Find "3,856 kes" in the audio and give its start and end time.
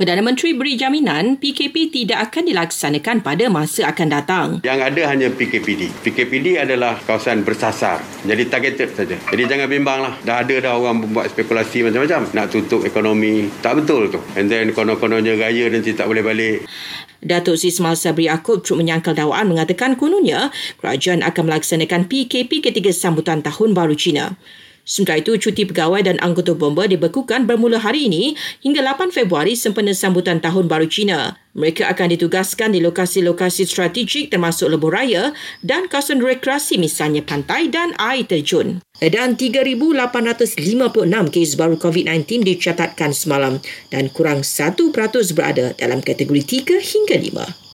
39.38-41.50